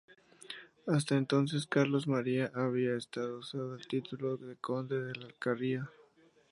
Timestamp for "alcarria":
5.27-5.91